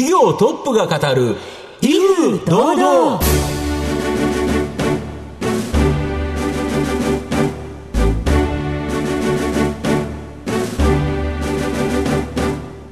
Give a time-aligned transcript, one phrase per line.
[0.00, 1.36] 企業トップが語る
[1.82, 3.20] 威風堂々。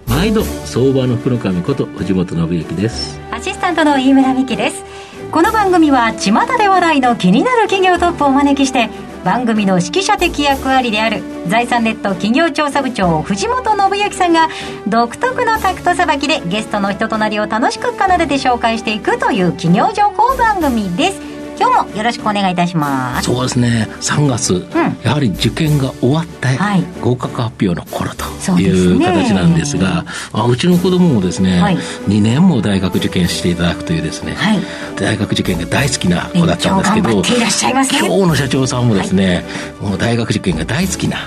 [0.06, 3.18] 毎度相場の福の神こと藤本信之です。
[3.30, 4.84] アシスタントの飯村美希です。
[5.32, 8.90] この番組は巷で話題の気になる企業トップをお招きして
[9.24, 14.48] 番組の指揮者的役割である財産ネット企業調査部長藤本信之さんが
[14.86, 21.27] 独特のタクトさばきでゲストの人となりを楽しく奏でて紹介していくという企業情報番組です。
[21.58, 23.24] 今日もよろしくお願いいたします。
[23.24, 23.88] そうですね。
[24.00, 31.76] 3月、うん、やはり受験が終わって、はい、合格発表の頃という形なんですがあうちの子供もですね、はい、
[32.08, 34.60] 2年も大学受験していただくというですね、はい、
[34.96, 39.44] 大学受験が大好きな子だったんですけど、ね、今日の社長さんもですね、
[39.80, 41.18] もう大学受験が大好きな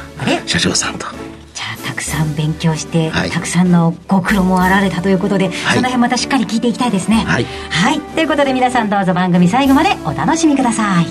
[0.45, 1.07] 社長さんと
[1.91, 7.17] たくさん勉強して、はい、たくさんのご苦労もあられたということで、はい、その辺またしっかり聞いていきたいですね。
[7.17, 11.07] はい、はい、ということで皆さんどうぞ番組最後までお楽しみください。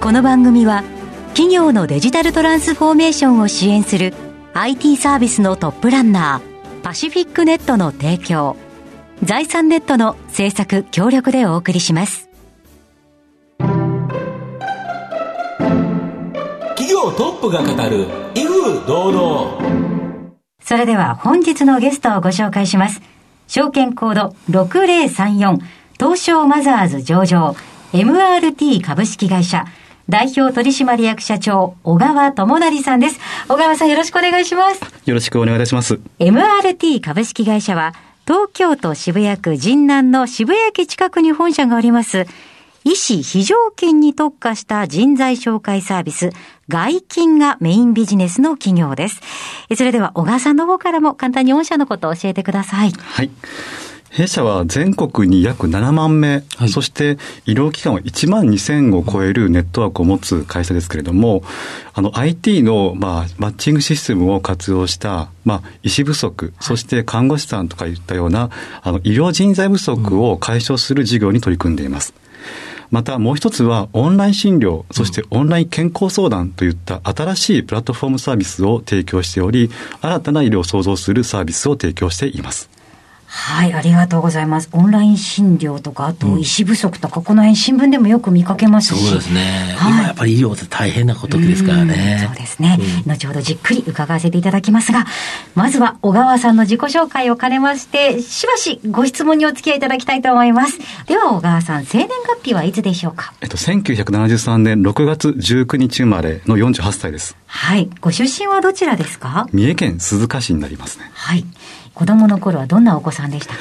[0.00, 0.84] この番組は
[1.30, 4.14] 企業のデジタルトランスフォーメーションを支援する
[4.54, 8.56] IT サービスのトップランナーパシフィックネットの提供
[9.24, 12.28] 財産ネットの制作協力でお送りします。
[16.76, 23.00] 企業トップが語る威風堂々それでは本日のゲストをご紹介します
[23.46, 25.58] 証券コード6034
[25.98, 27.54] 東証マザーズ上場
[27.92, 29.66] MRT 株式会社
[30.08, 33.18] 代表取締役社長、小川智成さんです。
[33.48, 34.82] 小川さんよろしくお願いします。
[35.06, 35.98] よろしくお願いいたします。
[36.18, 37.94] MRT 株式会社は、
[38.26, 42.26] 東京都渋谷区神南の渋谷駅近くに本社があります、
[42.84, 46.30] 医師非常勤に特化した人材紹介サービス、
[46.68, 49.22] 外勤がメインビジネスの企業です。
[49.74, 52.90] それでは小川さんの方からも簡単に御社のことを教えてください。
[52.92, 53.30] はい。
[54.10, 61.42] 弊社は全国に約7万名、はい、そして医療機関は1万2000を超えるネットワークを持つ会社ですけれども、
[61.94, 68.50] あの IT の、まあ、マッチングシステムを活用した、まあ、医師不足、そして看護師さんとかいったような、
[68.82, 72.14] あの医療人材不足を解消する事業に取り組んでいます。
[72.94, 79.68] またもう一つはオンライン診療、そしてオンライン健康相談といった新しいプラットフォームサービスを提供しており、
[80.00, 82.70] 新たな医療を創造するサービスを提供しています。
[83.36, 84.68] はい、ありがとうございます。
[84.72, 89.04] オンライン診療とか、あと医師不足とか、うん、この辺新聞でもよく見かけますし。
[89.04, 89.74] そうですね。
[89.76, 92.24] はい、今やっぱり医療って大変なことですからね。
[92.26, 95.04] そうですね、うん、後ほどじっくり伺わせていただきますが、
[95.54, 100.78] まずは小川さんの自己紹介を兼ねまして、しばしご質問にお付き合いいただきたいと思います。
[101.06, 103.34] では小川さん、生年月日はいつでしょうか？
[103.40, 107.36] えっと、1973年6月19日生まれの48歳です。
[107.46, 107.90] はい。
[108.00, 109.48] ご出身はどちらですか？
[109.52, 111.10] 三重県鈴鹿市になりますね。
[111.14, 111.44] はい。
[111.94, 113.60] 子供の頃はどんなお子さんでしたか？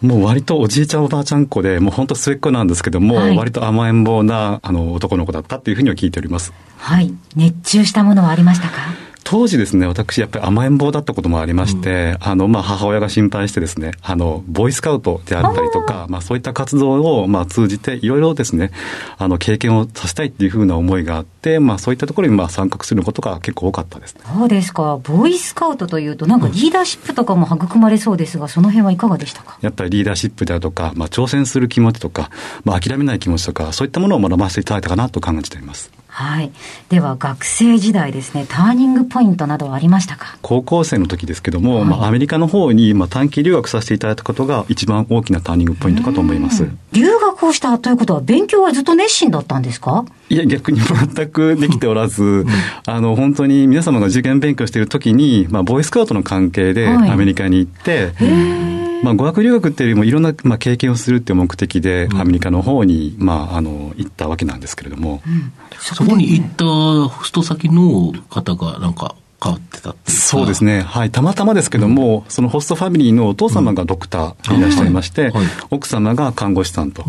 [0.00, 6.52] もう割とおじいちゃんおばあちゃん子で、もう本当末っ子なんですけども、はい、割と甘えん坊なあの男の子だったっていうふうには聞いております。
[6.76, 7.12] はい。
[7.34, 9.07] 熱中したものはありましたか？
[9.30, 18.70] 当時ですね、私やっぱり甘えん坊だったこともありまして、うん、あの、まあ、母親が心配してですね、あの、ボーイスカウトであったりとか、まあ、そういった活動を、まあ、通じて、いろいろですね、
[19.18, 24.98] あの、経験をさせたいっていうふうな思いがあって、まあ、そういったところに、まあ、参画することが結構多かったです、ね、そうですか。
[25.02, 29.58] ボーイスカウトというと、なんかリーダーシップとかも育まれそうですが、うん、その辺はいかがでしたか？
[29.60, 32.30] やっぱりリーダーシップであるとか、まあ、挑戦する気持ちとか、
[32.64, 35.92] まあ、諦めない気持ちとか、そういったものを学ばせていただいたかなと考えています。
[36.18, 36.50] はい。
[36.88, 40.36] では、学生時代ですね、ターニングポイントなどはありましたか？
[40.42, 46.68] 高校生の時ですけども、はい、まあ、アメリカの方に、まあ、短期留学させていただいたことが一番大きなターニングポイントかと思います。
[46.90, 50.04] 留学をしたということは、勉強はずっと熱心だったんですか？
[50.28, 52.46] いや、逆に全くできておらず、うん、
[52.84, 65.22] あの、本当に皆様が受験勉強している時に、まあ、ボーイスカウトの関係でアメリカに行って、はいまあ、語学留学っていうよりもいろんな、まあ、経験をするっていう目的で、アメリカの方に、まあ、あの、行ったわけなんですけれども。
[65.26, 66.64] うん、そこに行った
[67.08, 70.80] ホスト先の方が、なんか、変わってたってそうですね。
[70.80, 71.10] はい。
[71.10, 77.04] たまたまですけども、うん、そのホストファミリーのお父様がドクターでいらっしゃいまして、うんはい、奥様が看護師さんと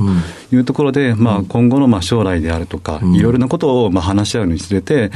[0.51, 5.11] いうところで、うん、まあ今後のまあ将来であるとか、いろいろなことをまあ話し合うにつれて、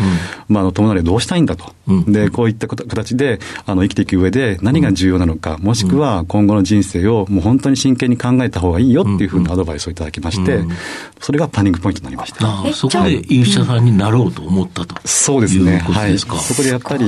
[0.48, 1.72] まあ友達どうしたいんだと。
[1.88, 10.62] で、こういった形であの生きていく上で何が重要なのか、もしくは今後の人生をもう本当に真剣に考えた方がいいよっていうふうなアドバイスをいただきまして、
[11.19, 12.74] それがパニングポイントになりました。
[12.74, 14.95] そこで医者さんになろうと思ったと。
[15.07, 15.80] そうですね。
[15.80, 16.18] はい。
[16.18, 17.06] そこでやっぱり、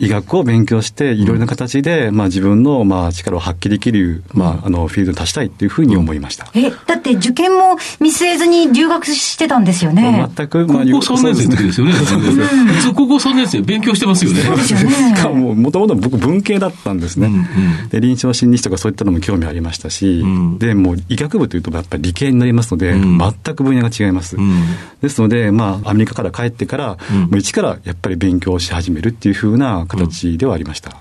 [0.00, 6.48] 医学を勉強して、いろいろな形で、まあ、自分の、まあ、力を発揮できる、まあ、あの、フィールドに立ちたいっていうふうに思いました。
[6.54, 10.26] え、だって受験も見据えずに留学してたんですよね。
[10.34, 11.92] 全く、まあ、高校3年生の時ですよね。
[11.92, 14.40] 普通高校3年生勉強してますよね。
[14.40, 15.16] そうですよね。
[15.16, 17.30] しかも、もともと僕文系だったんですね。
[17.90, 20.24] で、臨床心理士とかそういったのも興味ありましたし、
[20.58, 24.36] で、もう医学部というとやっぱり理系になりますので、全く分野が違います。
[25.02, 30.96] ですので、まあ、アメリカから帰ってから、もう一からやっぱり勉強し始めるっていうふうな形ではありました。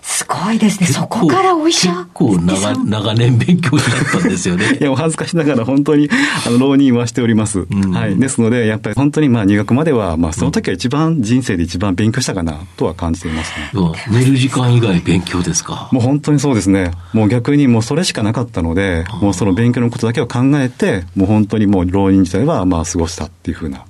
[0.00, 0.86] すごいですね。
[0.86, 4.78] そこからお医者結構長長年勉強しったんですよね。
[4.80, 6.08] いや、お恥ずかしながら本当に、
[6.46, 7.66] あの、浪人はしております。
[7.70, 8.16] うん、はい。
[8.16, 13.70] ですので、やっぱり本当にまあ入学までは、まあその時は一番人生で一番勉強したかなとは感じていますね。
[14.10, 15.90] 寝る時間以外勉強ですか？
[15.92, 16.92] もう本当にそうですね。
[17.12, 23.82] もう逆にもうそれしかなかったので、もうその勉強のことだけを考えて、もう本当にもう浪人時代はまあ過ごしたっていうふうな。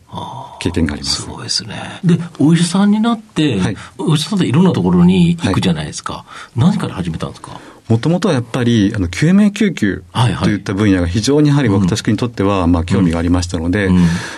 [0.61, 1.23] 経験があります。
[1.23, 2.01] すごいですね。
[2.05, 6.13] で、お医者さんになって、はい、お医者さんっていろんなところに行くじゃないですか。
[6.15, 6.25] は
[6.57, 7.61] い、何から始めたんですか？
[7.89, 10.03] もともとはやっぱり、あの、救命救急
[10.43, 13.89] といった分野が非常にやはり私にとっては、まあ、興味がありましたので、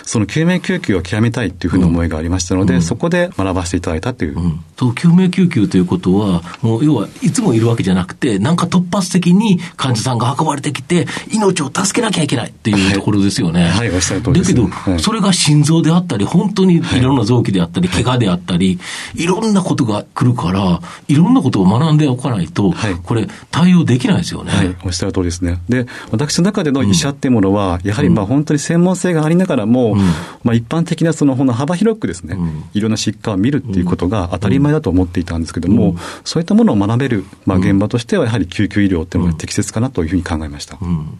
[0.03, 4.37] その救命救急を極めたいっていうふうな思いがありましたので、そこで学ばせていただいたという。
[4.77, 13.67] と、救命救急ということは、もう、要はいつもいるわけじゃなくて、なんか突発的に患者さんが運ばれてきて、命を助けなきゃいけないっていうところですよね。
[13.67, 17.01] はい、おっしゃる通りです、だけど、それが心臓であったり、本当にい。
[17.01, 18.79] ろんな臓器であったり、怪我であったり、
[19.15, 22.73] いろんなことが来るから、いろんなことを学んでおかないと、
[23.03, 24.51] これ、対応できないですよね。
[24.51, 25.61] はい、おっしゃる通りですね。
[25.69, 29.95] で、私の中での医者っていうものは、やはりまあ本当に専門性がありながらも、
[30.43, 32.37] まあ一般的なそのの幅広くですね、
[32.73, 40.77] いろんな疾患を見るっていうことが当たり前だと思っていたんですけども、そういったものを学べる、まあ現場としてはやはり救急医療っていうのが適切かなというふうに考えました。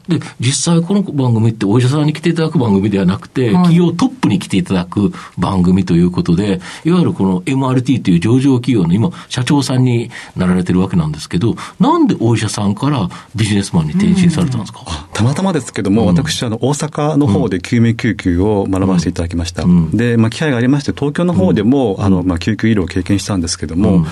[0.07, 19.63] で、実際この番組ってお医者さんに来ていただく番組ではなくて、企業トップに来ていただく番組ということで、いわゆるこの MRT という上場企業の今、社長さんになられてるわけなんですけど、なんでお医者さんからビジネスマンに転身されたんですか、たまたまですけども、私、あの、大阪の方で救命救急を学ばせていただきました。
[19.93, 24.05] で、まあ、機会がありまして、東京の方でも、あの、まあ、救急医療を経験したんですけども、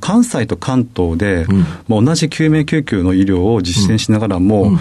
[0.00, 1.46] 関西と関東で、
[1.88, 4.78] まあ、同じ救命救急の医療を実践しながらも、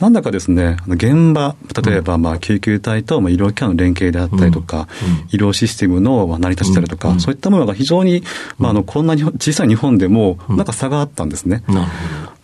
[0.00, 4.86] なんだかですね、現場、例えばまあ救急隊とまあ医療機関の連携であったりとか、
[5.32, 8.22] 医療システムの成り立ちであるとか、そういったものが非常に、
[8.58, 11.64] まあ、あのこんなに小さい日本でも、なんか差があったんですね。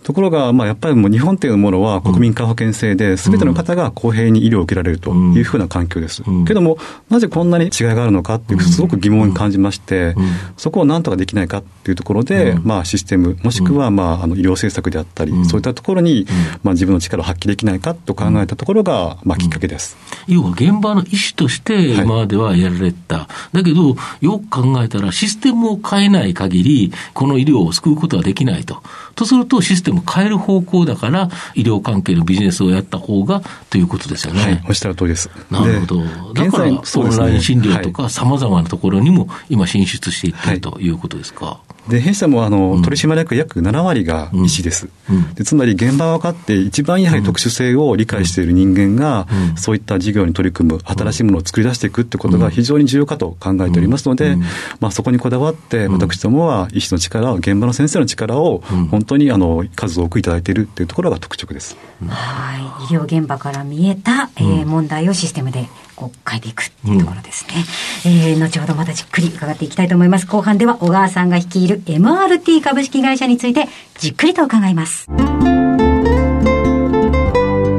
[0.05, 6.23] ところが、まあ、やっぱりもう日本というものは国民皆保険制で、すべての方が公平に医療を受けられるというふうな環境です。
[6.47, 6.77] けども、
[7.09, 10.15] なぜこんなに違いがあるのかっていう、すごく疑問に感じまして、
[10.59, 16.27] そこをなんとかできないかっていうところで、まあ、システム、もしくは、まあ、あの医療政策であったり、そういったところに、
[16.63, 19.97] まあ、自分の力を発揮できないかと考えたところが、まあ、きっかけです。
[20.27, 23.21] 要は、現場の医師として今まではやられた。
[23.21, 28.83] はい、だけど、よく考えたら、システムを変えない限り、この医療を救うことはできないと。
[29.15, 34.43] とすると、システムを変える方向だから、医療関係のビジネスをやった方がということですよね。
[34.43, 35.31] はい、おっしゃる通りです。
[35.51, 36.05] なるほど。
[36.35, 41.59] だから、オンライン診療とか、さまざまなところにも今進出していってるということですか。
[41.89, 44.89] で弊社もあの、取締役約7割が医師です、
[45.35, 45.45] で。
[45.45, 49.27] つまり現場が分かって、一番やはり特殊性を理解している人間が、
[49.57, 54.37] そういった事業に取り組む、新しいものを作り出していくってことが非常に重要かと考えておりますので、
[54.81, 61.77] まあ、そこにこだわって、私どもは医師の力を、現場の先生の力を、本当にあの数多くいただいているっていうところが特徴です。
[62.07, 62.59] は
[62.91, 62.95] い。
[62.95, 67.65] 医療現場から見えた、えー、問題をシステムでこう変えていくっていうところですね、
[68.07, 73.69] うん、えー、後ほどまたじっくり伺っていきたいと思います後半では小川さんが率いる MRT 株式会社について
[73.99, 75.07] じっくりと伺います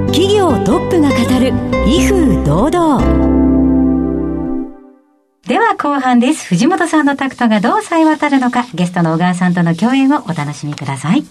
[0.08, 1.54] 企業トップが語る
[1.88, 3.36] 威風堂々
[5.48, 6.48] では後半です。
[6.48, 11.24] 藤本さんのタクトがどう冴え渡るのか、ゲストの小川さんとの共演をお楽しみください。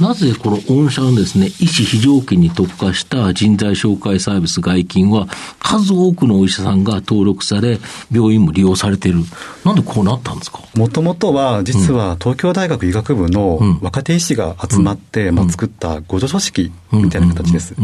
[0.00, 5.26] なぜこの御社のですね、医師非常勤に特化した人材紹介サービス外勤は、
[5.58, 7.80] 数多くのお医者さんが登録され、
[8.12, 9.24] 病院も利用されている。
[9.64, 10.60] なんでこうなったんですか？
[10.76, 17.74] もともとは、実は東京大学医学部の若手医師が集まって、まあ、作った互助組織みたいな形です。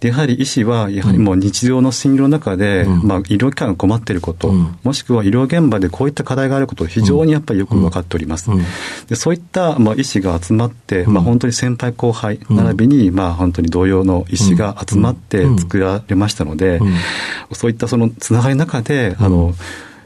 [0.00, 8.50] で、やはり医師は、やはりもう日常の診療の中で、まあ、医療機関が困っていること、もしくは医療現場でこういった課題があることを非常にやっぱりよく分かっております。
[9.08, 16.80] でそういった、まあ、医師が集まって、まあ、本当に先輩後輩、並びに、まあ、本当に同様の医師が集まって作られましたので、
[17.52, 19.52] そういったそのつながりの中で、あの、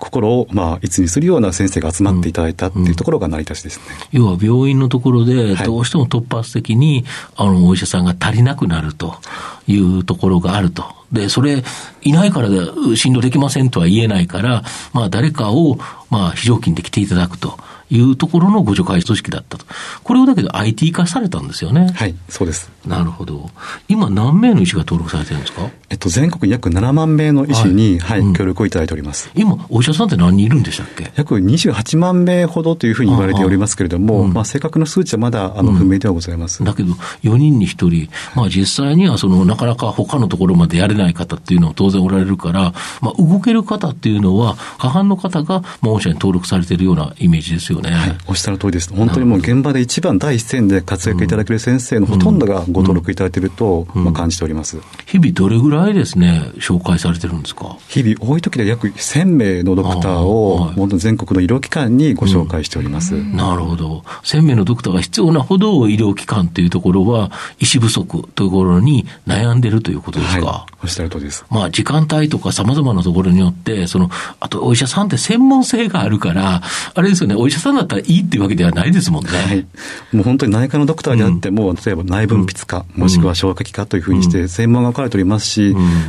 [0.00, 3.84] 心を、まあ、いつにするような先生が集まっていただいたっていうところが成り立ちですね。
[4.14, 7.04] うんうん、要は病院のところで、どうしても突発的に、
[7.37, 9.14] あの、お医者さんが足りなくなると
[9.68, 10.84] いうところがあると。
[11.12, 11.62] で、それ、
[12.02, 12.56] いないからで
[12.96, 15.78] 診療できませんとは言えないから、まあ、誰かを、
[16.11, 17.56] まあ、非常勤で来ていただくと。
[17.96, 19.64] いうところのご助会組織だったと。
[20.02, 21.92] これをだけど IT 化されたんですよね。
[21.94, 22.70] はい、そうです。
[22.86, 23.50] なるほど。
[23.88, 25.68] 今何名の医師が登録されてるんですか？
[25.94, 29.30] えっと、全国約7万名の医師に、はい、はい、協力をいただいております。
[29.36, 31.12] 今、お医者さんって何人いるんでしたっけ？
[31.14, 36.62] 約28万名ほどというふうに言われておりますけれども、ああうん、まあ、正確な数値はまだあの不明ではございます。
[36.62, 47.92] うん、だけど、4人に1人、まあ、実際にはその、なかなか他のところまでやれない方っていうのは当然おられるから、まあ、動ける方っていうのは、過半の方が、まあ、御社に登録されているようなイメージですよね。
[47.92, 48.92] はい、おっしゃる通りです。
[48.92, 54.80] 本当にもう現場で一番第一線で活躍いただける先生のほとんどがご登録いただいていると、まあ、感じております。
[55.06, 63.17] 日々どれぐらいですね、紹介されてるんですか日々多い時で約1000名のドクターを、本当全国の医療機関にご紹介しております。
[63.17, 64.05] うん、なるほど。
[64.23, 70.47] 1000名のドクターが必要なほど医療機関というところは、医師不足というところに悩んでるということですか。
[70.47, 71.45] はい、おっしゃる通りです。
[71.50, 74.11] まあ、時間帯とか様々なところによって、その、
[74.41, 76.62] あとお医者さんって専門性があるから、
[76.95, 79.31] あれですよね、お医者さんだったらいいっていうわけではないですもんね。
[79.31, 79.67] はい。
[80.12, 85.63] もう本当に内科のドクターであっても、うん、例えば内分泌科、もしくは消化器科というふうにして、専門が分かれておりますし、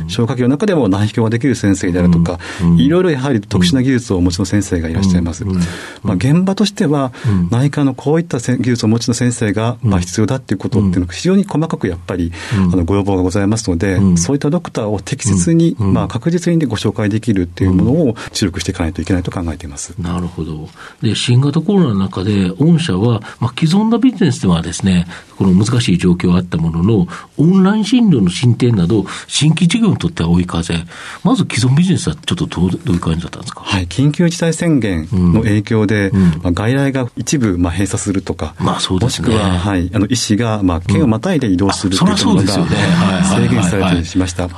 [0.08, 2.38] 消化器の中でも内視鏡ができる先生であるとか、
[2.76, 5.44] いろいろやはり特殊な技術をお持ちの先生がいらっしゃいます。
[6.02, 7.12] まあ、現場としては、
[7.50, 12.32] 内科のこういった技術をお持ちの先生が、まあ、必要だっていうことっていうのが非常に細かくやっぱり、
[12.72, 19.94] あのご要望がございますので、そういったドクターを適切に、まあ、確実にご紹介できるっていうものを注力していかないといけないと考えています。
[20.00, 20.68] なるほど。
[21.02, 30.74] で、新型コロナの中で、御社は、まあ、既存のビジネスではですね、この難しい状況はあったものの、オンライン診療の進展など、新規事業にとっては追い風。
[31.22, 44.48] まず既存ビジネスはちょっとどうどういう感じだったんですか、はい、緊急事態宣言の影響で、うん、まあ、外来が一部まあ閉鎖するとか、まあそうですね、もしくは、はい、あの医師がまあ県をまたいで移動するというのが制限されてしました。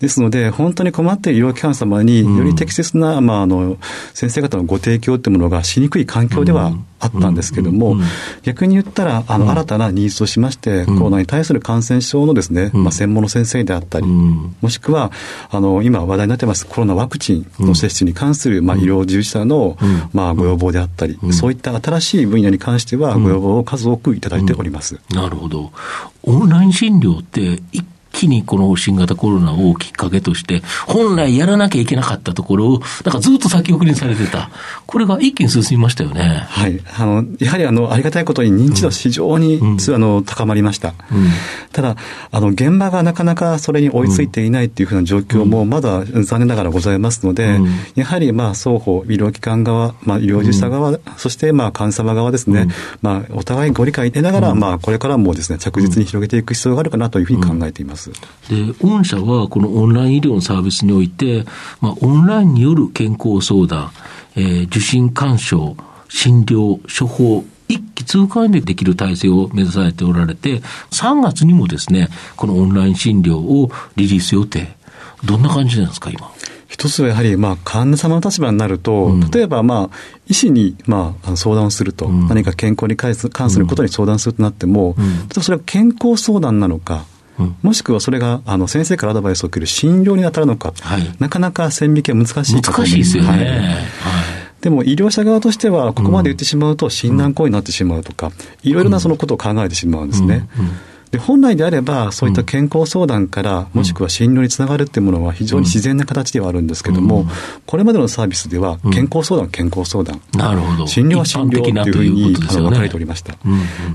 [0.00, 3.76] ですので、本当に困っている医療機関様に、より適切な、まあ、あの
[4.14, 6.72] 先生方のご提供というものがしにくい環境では
[7.06, 7.96] あったんですけれども、
[8.42, 15.12] 逆に言ったら、あの新たなニーズとしまして、コロナに対する感染症のですね、まあ、専門の先生であったり、もしくは
[15.50, 19.76] あの今話題になってますコロナワクチンの接種に関する、まあ、医療従事者の、
[20.12, 24.98] まあ、ご要望であったり、そういった新しい分野に関しては、ご要望を数多くいただいております。
[25.10, 25.72] なるほど。
[26.22, 27.84] オンライン診療って一
[28.16, 34.50] 気にこの新型コロナをきっかけとして、本来やらなきゃいけなかったところを、なんかずっと先送りにされてた。
[34.86, 36.46] これが一気に進みましたよね。
[36.48, 36.80] はい。
[36.98, 40.94] あの、やはりあの、ありがたいことに認知度非常に、うん、あの、高まりました。
[41.12, 41.28] うん、
[41.72, 41.96] ただ、
[42.30, 52.68] あの、現場がなかなかそれに追いついていないっていうふうな状況もまだ残念ながらございますので、うん、やはりまあ、双方、医療機関側、まあ、医療従事者側、そしてまあ、患者様側ですね、
[53.02, 58.05] まあ、お互いご理解得ながら、まあ、これからもですね、着実に広げていく必要があるかなというふうに考えています。
[58.12, 61.44] で、御社はこのオンライン医療のサービスにおいて、
[61.80, 63.90] まあ、オンラインによる健康相談、
[64.36, 65.76] えー、受診勧奨、
[66.08, 70.60] 診療、処方、一気通貫でできる体制を目指されておられて、
[70.90, 74.76] 3月にもですね、このオンライン診療をリリース予定。
[75.24, 76.30] どんな感じなんですか、今？
[76.68, 79.96] 一つはやはり、まあ、患者様の立場になると、うん、例えば、まあ、
[80.26, 87.06] 医師に、まあ、相談をすると、うん、何か健康に関することに相談するとなっても、うん、それは健康相談なのか、
[87.62, 92.62] もしくはそれがあの先生からアドバイスを受ける診療に当たるのか、はい、なかなか線引きは難しい。
[92.62, 93.28] 難しいですよね。
[93.30, 93.42] はい。
[94.60, 100.48] でも医療者側としては、ここまで言ってしまうと診断行為になってしまうとか、いろいろなそのことを考えてしまうんですね。
[100.58, 100.64] うん。
[100.64, 100.70] うん
[101.10, 107.26] で本来であれば、そういった健康相談から、もしくは診療につながるっていうものは非常に自然な形ではあるんですけれども、
[107.64, 110.86] これまでのサービスでは、健康相談、健康相談、なるほど。
[110.86, 113.36] 診療は診療というふうに分かれておりました。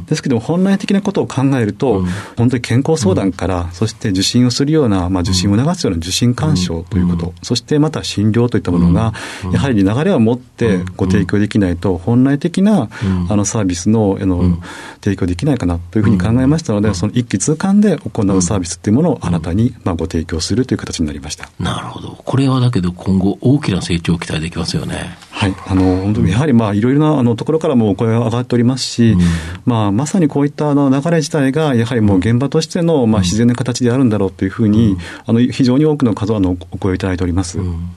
[0.08, 2.06] ですけども、本来的なことを考えると、
[2.38, 9.14] 本当に健康相談から、そして受診をするような、まあ、受診を促すような受診勧奨ということ、そしてまた診療といったものが、
[9.52, 12.90] やはり流れを持ってご提供できないと、本来的な
[13.30, 14.60] あのサービスのあの
[15.04, 21.50] 提供できないかなというふうに考えましたので、その一気通貫で行うサービスっていうものを新たにまあご提供するという形になりました。
[21.60, 22.10] なるほど。
[22.10, 25.18] これはだけど今後大きな成長を期待できますよね。
[25.32, 25.56] はい。
[25.66, 29.20] あの、本当にやはりまあいろいろなあのところからもお声が上がっておりますし、うん、
[29.66, 37.58] まあまさにこういったあの流れ自体がやはりもう現場としてのまあ自然な形であるんだろうというふうに、うん、あの非常に多くの数のお声をいただいております。
[37.58, 37.90] うん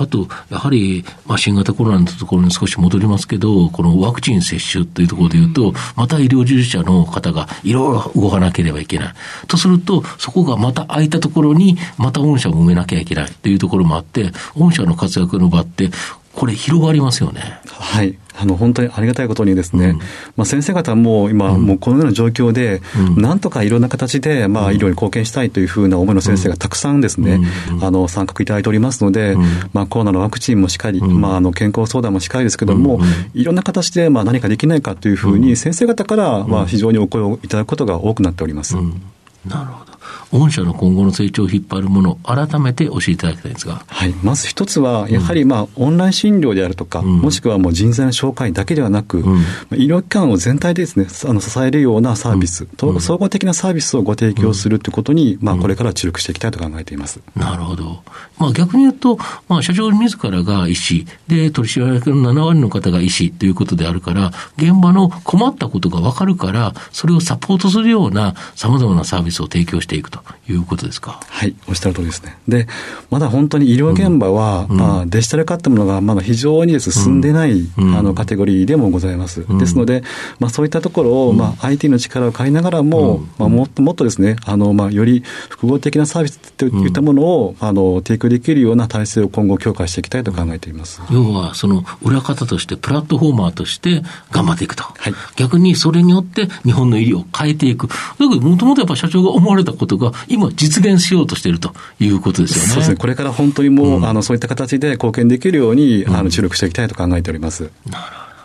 [0.00, 9.14] あと、やはり、まあ、新型コロナのところに少し戻りますけど、このワクチン接種というところでいうと、また医療従事者の方がいろいろ動かなければいけない。
[9.46, 15.90] とすると、そこがまた空いたところに、また御社も埋めなきゃいけないというところもあって、御社の活躍の場って、
[16.34, 17.60] これ広がりますよね。
[17.66, 18.16] はい。
[18.38, 19.98] あの、本当にありがたいことにですね、うん、
[20.36, 27.40] まあ先生方も今、もうこのような状況で、うん、なんとかいろんな形で、まあ医療に貢献したいというふうな思いの先生がたくさんですね、
[27.82, 29.36] あの、参画いただいておりますので、
[29.72, 33.00] まあコロナのワクチンもしっかり、まああの、健康相談もしっかりですけども、
[33.34, 38.76] いろんな形で、まあ何かできないかというふうに、先生方から、まあ非常にお声をいただくことが多くなっております。
[38.76, 39.90] なるほど。
[40.32, 43.82] 御社の今後の成長を引っ張るもの、改めて教えていただきたいんですが。
[43.86, 44.14] はい。
[44.22, 49.38] まず一つは、やはり、まあ、オンライン診療であるとか、うん、もしくはもう人材の紹介だけではなく、うん、
[49.72, 57.20] 医療機関を全体でですね、あの支えるようなサービス、うん、総合的なサービスをご提供するということに、まあ、これから注力していきたいと考えています。
[57.34, 58.02] なるほど。
[58.38, 59.18] まあ、逆に言うと、
[59.48, 71.20] まあ、社長自らが医師、で、取締役の7割の方が医師ということであるから、現場の困ったことがわかるから、それをサポートするような様々なサービスを提供していくということですか？
[71.28, 72.36] はい、おっしゃる通りですね。
[72.48, 72.66] で、
[73.10, 79.42] まだ本当に医療現場は、うん、まあ、デジタル化ってものがまだ非常にです進んでない、うん、あのカテゴリーでもございます。
[79.48, 80.02] うん、ですので、
[80.38, 91.00] まあ、そういったところを、まあ、IT の力を借りながらも、まあ、もっともっとですね、あの、まあ、より複合的なサービスといったものを、あの、提供できるような体制を今後強化していきたいと考えています。
[91.10, 94.84] 要は、その裏方として、プラットフォーマーとして頑張っていくと。
[94.84, 97.88] はい、逆にそれによって日本の医療を変えていく。
[97.88, 102.68] だけど、もともとやっぱ社長が思われたことが、今実現しようとしているということですよね。
[102.70, 102.96] そうですね。
[102.96, 107.70] これから本当にもう、うん、あの、そういった形で貢献できるように、うん、あの、注力していきたいと考えております。
[107.86, 108.04] なる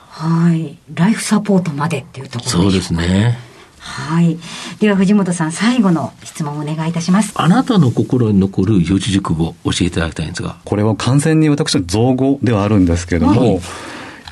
[0.09, 0.35] ほど。
[0.35, 0.77] はい。
[0.93, 3.37] ライフサポートまでっていうところそうですね。
[3.79, 4.37] はい。
[4.79, 7.33] では、藤本さん、最後の質問をお願いいたします。
[7.35, 10.57] あなたの心に残る四字熟語、教えていただきたいんですが。
[10.65, 13.47] これは完全に私の造語ではあるんですけれども、は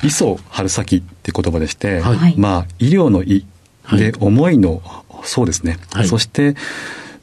[0.02, 3.46] い、磯春先って言葉でして、はい、まあ、医療の医
[3.92, 4.82] で、思いの、
[5.22, 5.78] そうですね。
[5.92, 6.56] はい、そして、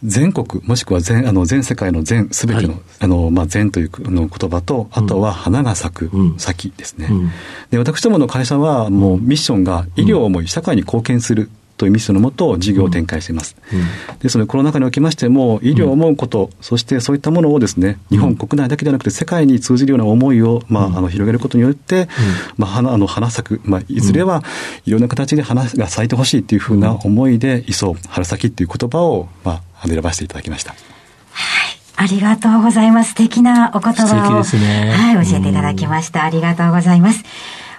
[0.03, 7.31] 全国、もしくは全あの全世界の全、すべての、はい、あの、まあ、全というの言葉と、あとは花が咲く、先ですね、うん、
[7.69, 11.49] で、私どもの会社は、もうミッションが医療を思い、社会に貢献する
[11.81, 13.55] というミッションのもと事業を展開しています。
[13.73, 13.79] うん。
[13.79, 22.07] うん、ですので、コロナ禍におきましても、医療を思うこと、そしてそういったものをですね、日本国内だけではなくて、世界に通じるような思いを、まあ、あの広げることによって、
[22.55, 24.43] まあ、花あの花咲く、まあ、いずれは
[24.85, 30.71] いろんな形で花が咲いてほしいというふうな思いで、磯、春先という言葉を、まあ、選ばせていただきました。
[30.71, 31.81] はい。
[31.95, 33.11] ありがとうございます。
[33.11, 36.23] 素敵なお言葉を、ね、はい、教えていただきました。
[36.23, 37.23] ありがとうございます。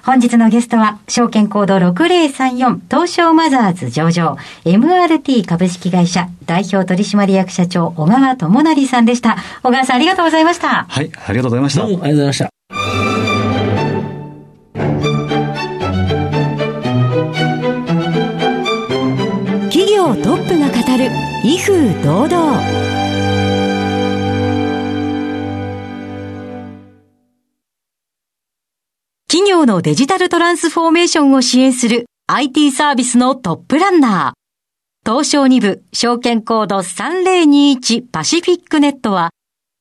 [0.04, 9.36] 本日のゲストは、証券コード6034東証マザーズ上場 MRT 株式会社代表取締役社長小川智成さんでした。
[9.62, 10.86] 小川さんありがとうございました。
[10.88, 11.86] はい、ありがとうございました。
[11.86, 12.61] どうもありがとうございました。
[20.96, 21.10] る
[21.44, 22.62] 威風堂々。
[29.28, 35.10] 企業のデジタルトランスフォーメーションを支援する IT サービスのトップランナー。
[35.10, 39.30] 東証2部証券コード3021パシフィックネットは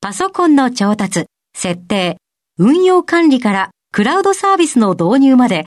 [0.00, 2.16] パソコンの調達、設定、
[2.58, 5.66] 運用管理からクラウドサービスの導入まで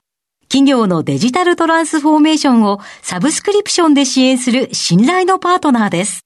[0.55, 6.21] 企業のデジタルトランスフォーメーションをサブスクリプションで支援する信頼のパートナーです。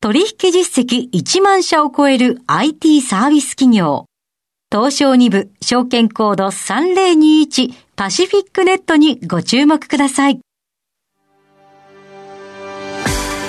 [0.00, 4.04] 取引実績1万社を超える IT サービス企業。
[4.70, 10.38] 東証2部証券コード3021パシフィックネットにご注目ください。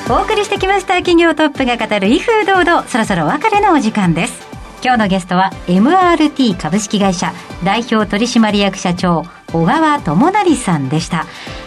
[0.10, 4.48] お送りしてきました企業トップが語る威風堂々そろそろお別れのお時間です。
[4.84, 7.32] 今日のゲストは MRT 株式会社
[7.63, 11.26] 代表取締役社長小川智成さんでした。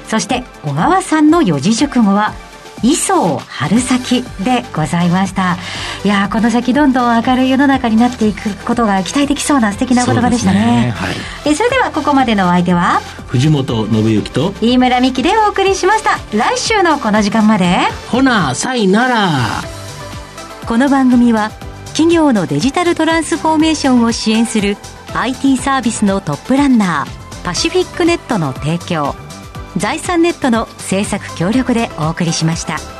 [0.08, 2.34] そして小川さんの四字熟語は
[2.82, 5.56] 磯春先でございました。
[6.04, 11.14] いやこの先どんどん明るい世の中になっていくことが期待できそうな素敵なお言葉でしたね、ね、はい、
[11.44, 16.18] えそれではここまでのお相手は藤本信之と飯村美樹でお送りしました。
[16.36, 17.76] 来週のこの時間まで。
[18.10, 19.28] ほなさいなら。
[20.66, 21.50] この番組は
[21.88, 24.76] 企業のデジタルトランスフォーメーションを支援する
[25.14, 29.14] IT サービスのトップランナーパシフィックネットの提供
[29.76, 32.99] 財産ネットの制作協力でお送りしました。